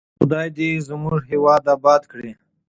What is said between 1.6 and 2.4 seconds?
اباد کړي.